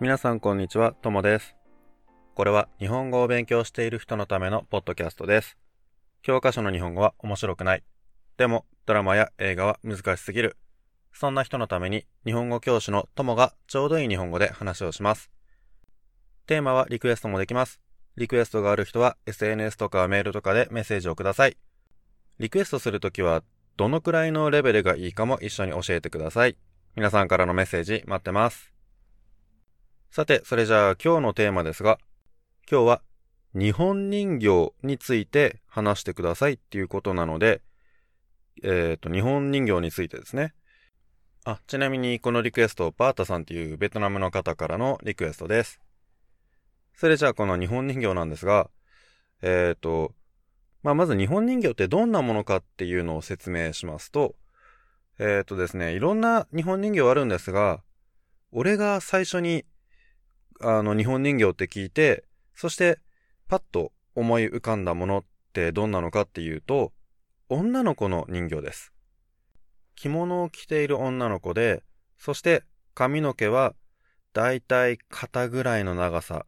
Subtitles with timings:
[0.00, 1.54] 皆さんこんにちは、ともです。
[2.34, 5.58] これは日本語を勉強している人のためのポッドキャストです。
[6.22, 7.82] 教科書の日本語は面白くない。
[8.38, 10.56] でも、ドラマや映画は難しすぎる。
[11.12, 15.30] そんな人のために日本語教師のともがちょうどいい日本語で話をします。
[16.46, 17.78] テーマはリクエストもできます。
[18.16, 21.58] リクエストがある人は SNS とかメールとかでメッセージをください。
[22.38, 23.42] リクエストするときは
[23.76, 26.56] どのくらいのレベルがいいかも一緒に教えてください。
[26.96, 28.79] 皆さんからのメッセージ待ってます。
[30.10, 32.00] さて、それじゃあ今日のテーマですが、
[32.68, 33.02] 今日は
[33.54, 37.62] 日本人形について話してくださいっていうことなので、
[38.64, 40.52] えっ、と、日本人形についてですね。
[41.44, 45.78] あ、ちなみにこのリクエスト、バータさんっていうベトナムの方からのリクエストです。
[46.96, 48.68] それじゃあこの日本人形なんですが、
[49.42, 50.12] えっ、と、
[50.82, 54.34] まあ、まず日本人形ってどんなものかっていうのを説明しますと、
[55.20, 57.84] えっ、とですね、いろんな日本人形あるんですが、
[58.50, 59.64] 俺が最初に
[60.62, 62.98] あの日本人形って聞いて、そして
[63.48, 66.92] パッと思い浮かんだものってどんなのかっていうと、
[67.48, 68.92] 女の子の人形です。
[69.96, 71.82] 着物を着ている女の子で、
[72.18, 72.62] そして
[72.94, 73.74] 髪の毛は
[74.32, 76.46] だいたい肩ぐらいの長さ、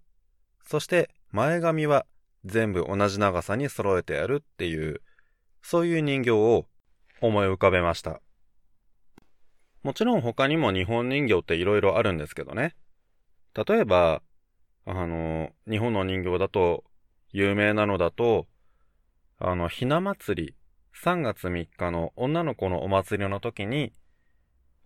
[0.64, 2.06] そして前髪は
[2.44, 5.00] 全部同じ長さに揃えてやるっていう、
[5.62, 6.66] そういう人形を
[7.20, 8.20] 思い浮かべました。
[9.82, 12.76] もちろん他にも日本人形って色々あるんですけどね。
[13.54, 14.22] 例えば、
[14.84, 16.84] あの、日本の人形だと、
[17.30, 18.46] 有名なのだと、
[19.38, 20.54] あの、ひな祭り、
[20.94, 23.92] 3月3日の女の子のお祭りの時に、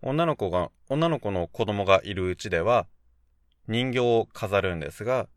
[0.01, 2.87] 女の子が、女の子の子供がいるうちでは、
[3.67, 5.27] 人形を飾るんですが、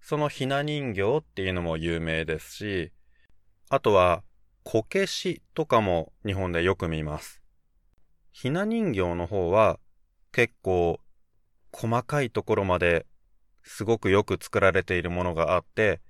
[0.00, 2.92] そのひな人形っていうのも有名ですし、
[3.68, 4.22] あとは、
[4.62, 7.40] こけしとかも日本でよく見ます。
[8.32, 9.78] ひな人形の方は、
[10.32, 11.00] 結構、
[11.72, 13.06] 細かいところまで
[13.62, 16.00] すごくよく作られているものがあって、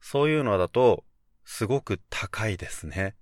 [0.00, 1.04] そういうのだと
[1.44, 3.16] すごく高いですね。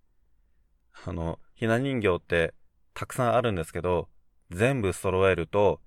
[1.07, 2.55] あの、ひな人形って
[2.95, 4.09] たくさんあるんですけど、
[4.51, 5.81] 全部揃えると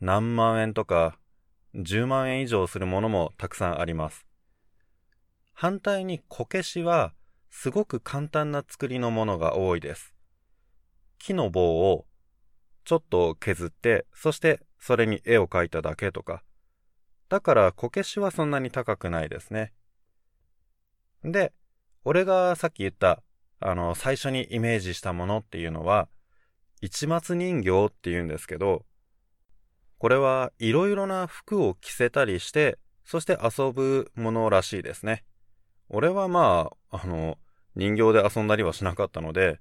[0.00, 1.18] 何万円とか
[1.74, 4.26] 10万円以上するものもたくさんあります。
[5.52, 7.14] 反対にこけしは
[7.50, 10.14] すごく簡単な作りのものが多いです。
[11.18, 12.06] 木の棒を
[12.84, 16.42] ちょっと削って、そしてそれに絵を描いただけとか。
[17.28, 19.72] だから、こけしはそんなに高くないですね。
[21.24, 21.52] で、
[22.04, 23.22] 俺がさっき言った、
[23.60, 26.08] あの、最初にイメージしたものっていうのは、
[26.80, 28.86] 市松人形って言うんですけど、
[29.98, 35.24] これはいろいろな服を着せたりして、そして遊ぶものらしいですね。
[35.88, 37.36] 俺はまあ、あの、
[37.74, 39.60] 人形で遊んだりはしなかったので、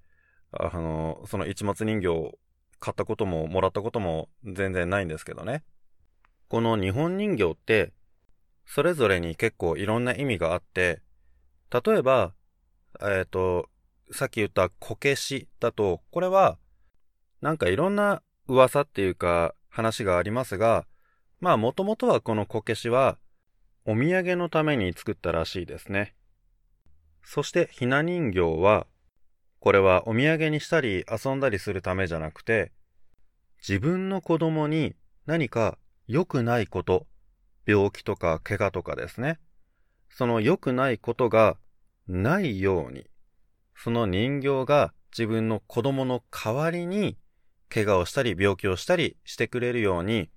[0.51, 2.38] あの、その市松人形
[2.79, 5.63] 買ったことももらったことも全然ないんですけどね。
[6.47, 7.93] この日本人形って、
[8.65, 11.01] それぞれに結構いろんな意味があって、
[11.71, 12.33] 例えば、
[13.01, 13.69] えっ、と、
[14.11, 16.57] さっき言ったこけしだと、これは、
[17.41, 20.85] なんかいろんな噂っていうか話がありますが、
[21.39, 23.17] まあもともとはこのこけしは、
[23.85, 26.15] お土産のために作ったらしいですね。
[27.23, 28.88] そしてひな人形は、
[29.67, 32.72] これはお土産にしたり遊んだりするためじゃなくて、
[33.59, 34.95] 自分の子供に
[35.25, 37.05] 何か良くないこと、
[37.66, 39.41] 病気とか怪我とかですね。
[40.07, 41.57] その良くないことが
[42.07, 43.07] ないように、
[43.75, 47.17] その人形が自分の子供の代わりに
[47.67, 50.29] 怪我をしたり病気をしたりしてくれるように、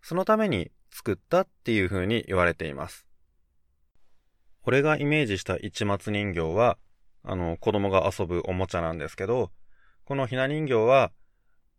[0.00, 3.06] そのために作ったっていう風に言われています。
[4.62, 6.78] 俺がイメージした市松人形は、
[7.22, 9.50] あの、子供が遊ぶおもちゃなんですけど、
[10.04, 11.12] このひな人形は、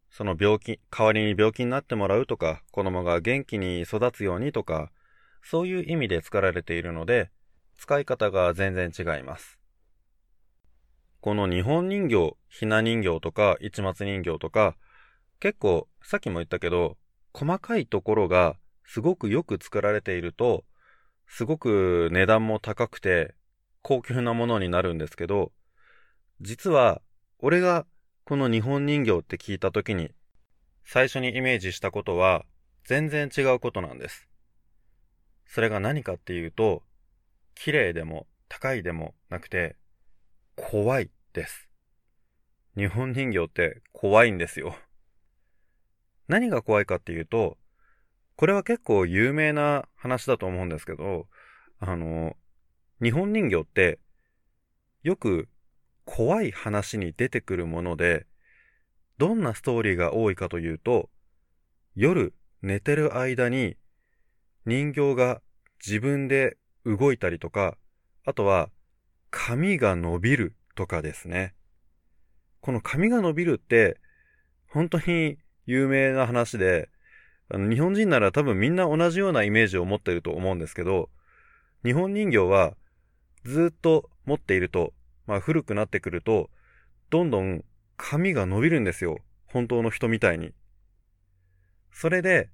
[0.09, 4.91] その病気、代わりに病気になってもらうとか、子供が元気に育つようにとか、
[5.41, 7.31] そういう意味で作られているので、
[7.77, 9.59] 使い方が全然違います。
[11.21, 14.77] この日本人形、ひな人形とか、市松人形とか、
[15.39, 16.97] 結構、さっきも言ったけど、
[17.33, 20.65] 細かいところがすごくよく作られていると、
[21.27, 23.35] すごく値段も高くて、
[23.81, 25.51] 高級なものになるんですけど、
[26.41, 27.01] 実は、
[27.39, 27.85] 俺が
[28.25, 30.11] この日本人形って聞いたときに、
[30.83, 32.45] 最初にイメージしたことは、
[32.83, 34.27] 全然違うことなんです。
[35.45, 36.83] それが何かっていうと、
[37.55, 39.75] 綺麗でも高いでもなくて、
[40.55, 41.69] 怖いです。
[42.77, 44.75] 日本人形って怖いんですよ。
[46.27, 47.57] 何が怖いかっていうと、
[48.35, 51.27] これは結構有名な話だと思うんですけど、
[51.79, 52.35] あの、
[53.01, 53.99] 日本人形って、
[55.03, 55.47] よく
[56.05, 58.25] 怖い話に出てくるもので、
[59.17, 61.09] どんなストーリーが多いかというと、
[61.95, 63.77] 夜寝てる間に
[64.65, 65.41] 人形が
[65.85, 67.77] 自分で動いたりとか、
[68.25, 68.69] あとは
[69.31, 71.53] 髪が伸びるとかですね。
[72.61, 73.97] この髪が伸びるって
[74.67, 76.89] 本当に有名な話で、
[77.49, 81.09] あの日本人なら多分みんな同じようなイメージを持ってると思うんですけど、
[81.83, 82.75] 日本人形は
[83.45, 84.93] ずっと持っていると、
[85.25, 86.49] まあ古くなってくると、
[87.09, 87.63] どんどん
[87.97, 89.17] 髪が伸びるんですよ。
[89.47, 90.53] 本当の人みたいに。
[91.91, 92.49] それで、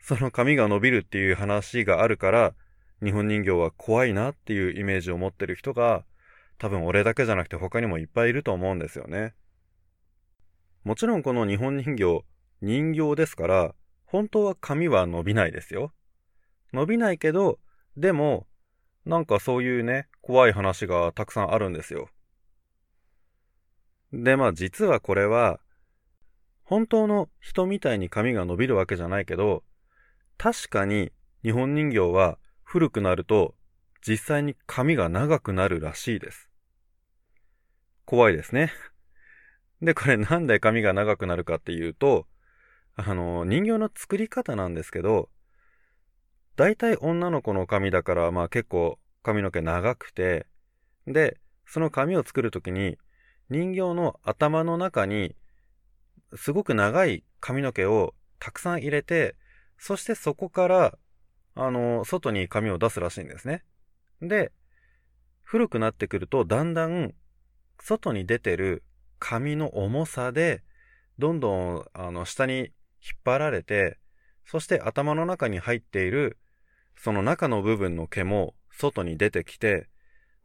[0.00, 2.54] その髪が伸びるっていう話があるから、
[3.02, 6.04] 日本人形は怖いなっていうイメージを持ってる人が、
[6.58, 9.34] 多分俺だけじゃなくて他にもいっぱいいると思うんですよね。
[10.84, 12.24] もちろんこの日本人形、
[12.60, 13.74] 人形ですから、
[14.04, 15.92] 本当は髪は伸びないですよ。
[16.72, 17.58] 伸びないけど、
[17.96, 18.46] でも、
[19.06, 22.08] なんかそういうね、怖い話がたくさんあるんですよ。
[24.10, 25.60] で、まあ実はこれは、
[26.62, 29.64] 本当の人みたいに髪が伸びるわけじゃないけど、
[30.38, 31.12] 確かに
[31.42, 33.54] 日本人形は古くなると
[34.00, 36.48] 実際に髪が長くなるらしいです。
[38.06, 38.72] 怖いですね。
[39.82, 42.26] で、これなんで髪が長くなるかっていうと、
[42.96, 45.28] あの、人形の作り方なんですけど、
[46.56, 50.46] 大体女の子の髪だから、まあ結構髪の毛長くて、
[51.06, 52.98] で、その髪を作るときに、
[53.50, 55.34] 人形の頭の中に、
[56.36, 59.34] すごく長い髪の毛をたくさん入れて、
[59.78, 60.98] そしてそこから、
[61.56, 63.64] あの、外に髪を出すらしいんですね。
[64.20, 64.52] で、
[65.42, 67.14] 古くなってくると、だんだん、
[67.80, 68.84] 外に出てる
[69.18, 70.62] 髪の重さで、
[71.18, 72.70] どんどん、あの、下に引っ
[73.24, 73.98] 張られて、
[74.44, 76.38] そして頭の中に入っている
[76.96, 79.88] その中の部分の毛も外に出てきて、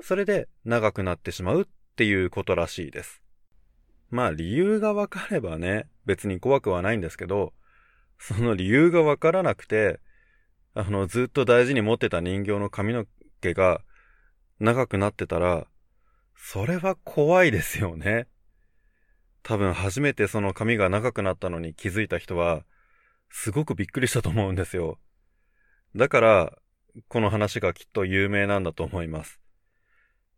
[0.02, 1.66] それで長くなってしまうっ
[1.96, 3.22] ていうことらしいです。
[4.10, 7.54] まあ理由がわかればね、別に怖くはないんですけど、
[8.18, 10.00] その理由がわからなくて、
[10.74, 13.06] あの、ずっと大事に持ってた人形の髪の
[13.42, 13.82] 毛が
[14.60, 15.68] 長くなってたら、
[16.36, 18.28] それは怖いですよね。
[19.44, 22.64] 多分初めてその髪が長くなったのに気づいた人は、
[23.30, 25.00] すごくびっくりしたと思うんですよ。
[25.96, 26.58] だから、
[27.08, 29.40] この話がきっと有名なんだと思います。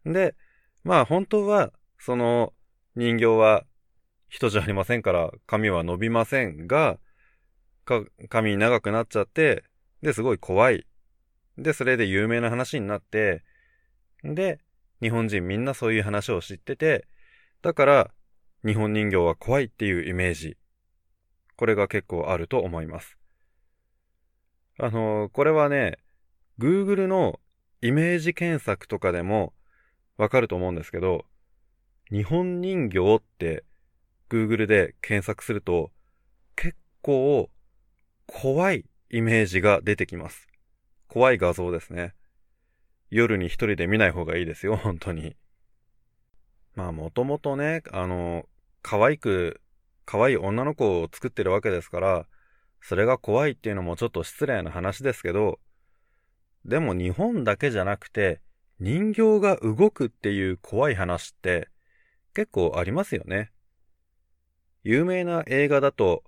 [0.06, 0.36] で、
[0.84, 2.54] まあ本当は、その
[2.96, 3.66] 人形は
[4.30, 7.00] 人じゃありませんから髪は伸びませんが、
[8.30, 9.64] 髪長くなっちゃって、
[10.02, 10.88] で、すごい怖い。
[11.58, 13.44] で、それで有名な話になって、
[14.24, 14.60] で、
[15.02, 17.08] 日本人みんなそういう話を知ってて、
[17.62, 18.12] だから、
[18.66, 20.58] 日本人形は怖いっていうイメージ。
[21.56, 23.18] これが結構あると思います。
[24.80, 25.98] あの、これはね、
[26.60, 27.40] Google の
[27.82, 29.54] イメージ検索とかでも
[30.18, 31.26] わかると思うんですけど、
[32.12, 33.64] 日本人形って
[34.30, 35.92] Google で検索すると
[36.56, 37.50] 結構
[38.28, 40.48] 怖いイメージが出てきます。
[41.08, 42.14] 怖い画像ですね。
[43.10, 45.36] 夜に一人で見ない方がいいですよ、本当に。
[46.76, 48.46] まあもともとね、あの、
[48.82, 49.62] 可愛く、
[50.06, 52.28] 可愛い女の子を作ってるわけですから、
[52.80, 55.60] それが怖いっていうのもちょっと失礼な話ですけど、
[56.66, 58.42] でも日本だけじゃなくて、
[58.80, 61.70] 人形が動くっていう怖い話って
[62.34, 63.52] 結構ありますよね。
[64.84, 66.24] 有名な映画だと、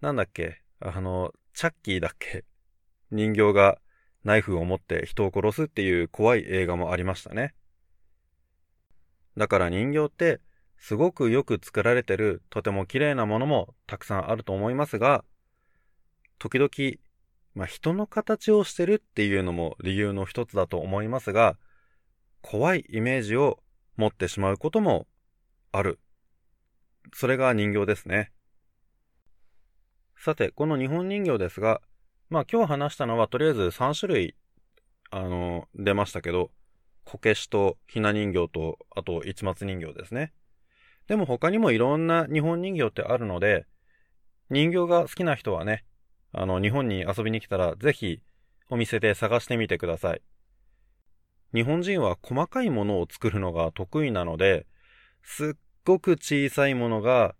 [0.00, 2.44] なんだっけ、あの、チャッキーだっけ
[3.10, 3.78] 人形が
[4.24, 7.54] ナイフを持って人を殺すっていう怖い映画もありましたね。
[9.36, 10.40] だから人形って
[10.76, 15.24] すごくよく作られてるとても綺麗なものもたくさんあると思いますが、
[16.38, 16.70] 時々、
[17.54, 21.56] まあ、人の形をしてるっていうのも理由の一つだと思いますが、
[22.42, 23.60] 怖いイメージを
[23.96, 25.06] 持ってしまうことも
[25.72, 25.98] ある。
[27.12, 28.32] それが人形ですね。
[30.16, 31.80] さて、この日本人形ですが、
[32.28, 34.36] まあ今日話したのはとりあえず3種類、
[35.10, 36.50] あの、出ましたけど、
[37.04, 40.32] こけしとひな人形と、あと市松人形ですね。
[41.08, 43.66] でも他にもいろんな日本人形ってあるので、
[44.50, 45.84] 人形が好きな人はね、
[46.32, 48.20] あの、日本に遊びに来たら、ぜひ、
[48.68, 50.22] お店で探してみてください。
[51.52, 54.66] 日本人は細かいものを作るのが得意なので、
[55.22, 57.34] すっごく小さいものが、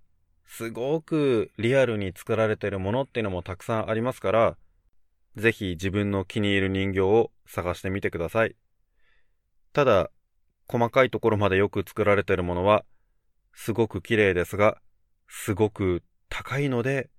[0.47, 4.56] すごくリアルに作られているものっていうのもたくさんありますから、
[5.37, 8.56] ぜひ自分の気に入る人形を探してみてください。
[9.73, 10.11] ただ、
[10.66, 12.85] 細かいところまでよく作られているものは、
[13.54, 14.80] すごく綺麗ですが、
[15.28, 17.11] すごく高いので、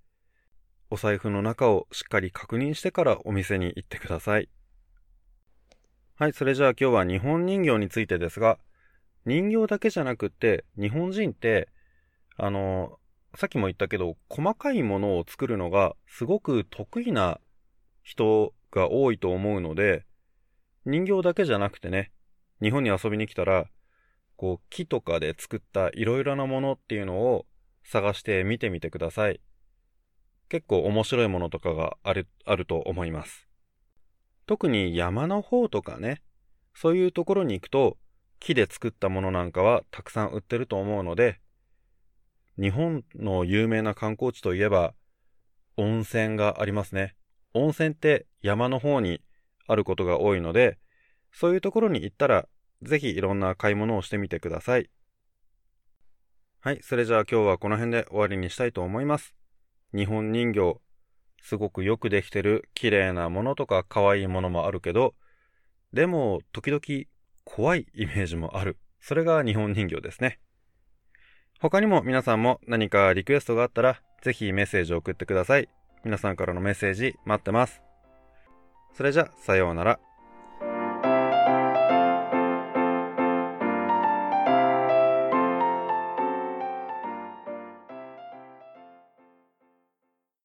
[0.92, 4.50] お財布の中をしっかり確認してからお店に行ってください。
[6.16, 8.58] はい、それじゃあ今日は日本人形についてですが、
[9.24, 11.70] 人形だけじゃなくって、日本人って、
[12.36, 12.98] あの、
[13.36, 17.40] さっきも言ったけど、細かいものを作るのがすごく得意な
[18.02, 20.04] 人が多いと思うので、
[20.84, 22.12] 人形だけじゃなくてね、
[22.60, 23.66] 日本に遊びに来たら、
[24.36, 27.46] こう木とかで作ったいろいろなものっていうのを
[27.82, 29.40] 探して見てみてください。
[30.52, 33.48] 結構面白いものとかがある、あると思います。
[34.44, 36.20] 特に山の方とかね、
[36.74, 37.96] そういうところに行くと
[38.38, 41.40] 木で作ったものなんかはたくさん売ってると思うので、
[42.60, 44.92] 日本の有名な観光地といえば
[45.78, 47.16] 温泉がありますね。
[47.54, 49.22] 温泉って山の方に
[49.66, 50.76] あることが多いので、
[51.32, 52.46] そういうところに行ったら、
[52.82, 54.90] ぜひいろんな買い物をしてみてください。
[56.60, 59.34] はい、それじゃあ今日はこの辺で終わりにしたいと思います。
[59.94, 60.76] 日本人形、
[61.42, 65.14] すごくよくできてる綺麗なものとか可愛いものもあるけど、
[65.92, 66.80] でも時々
[67.44, 68.78] 怖いイメージもある。
[69.00, 70.38] それが日本人形ですね。
[71.60, 75.68] 他にも皆さんも何かリクエストがあったら、ぜひメッセージを送ってください。
[76.04, 77.82] 皆さんからのメッセージ待ってます。
[78.94, 80.00] それじゃ、さようなら。